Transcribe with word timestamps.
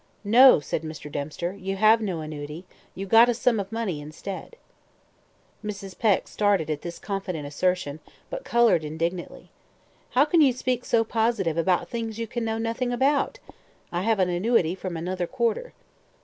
"No," 0.23 0.59
said 0.59 0.81
Mr. 0.81 1.11
Dempster, 1.11 1.53
"you 1.53 1.75
have 1.75 2.01
no 2.01 2.21
annuity; 2.21 2.65
you 2.95 3.05
got 3.05 3.29
a 3.29 3.35
sum 3.35 3.59
of 3.59 3.71
money 3.71 4.01
instead." 4.01 4.55
Mrs. 5.63 5.95
Peck 5.95 6.27
started 6.27 6.71
at 6.71 6.81
this 6.81 6.97
confident 6.97 7.45
assertion, 7.45 7.99
and 8.31 8.43
coloured 8.43 8.83
indignantly. 8.83 9.51
"How 10.17 10.25
can 10.25 10.41
you 10.41 10.53
speak 10.53 10.85
so 10.85 11.03
positive 11.03 11.55
about 11.55 11.87
things 11.87 12.17
you 12.17 12.25
can 12.25 12.43
know 12.43 12.57
nothing 12.57 12.91
about? 12.91 13.37
I 13.91 14.01
have 14.01 14.17
an 14.17 14.29
annuity 14.29 14.73
from 14.73 14.97
another 14.97 15.27
quarter." 15.27 15.71